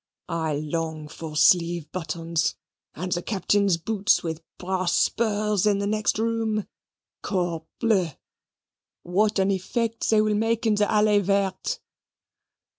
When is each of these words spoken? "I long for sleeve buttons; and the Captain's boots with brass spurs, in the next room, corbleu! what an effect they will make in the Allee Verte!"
"I 0.29 0.55
long 0.55 1.07
for 1.07 1.37
sleeve 1.37 1.91
buttons; 1.91 2.55
and 2.95 3.11
the 3.11 3.21
Captain's 3.21 3.77
boots 3.77 4.23
with 4.23 4.41
brass 4.57 4.95
spurs, 4.95 5.67
in 5.67 5.77
the 5.77 5.85
next 5.85 6.17
room, 6.17 6.67
corbleu! 7.21 8.13
what 9.03 9.37
an 9.37 9.51
effect 9.51 10.09
they 10.09 10.19
will 10.19 10.33
make 10.33 10.65
in 10.65 10.73
the 10.73 10.87
Allee 10.91 11.19
Verte!" 11.19 11.77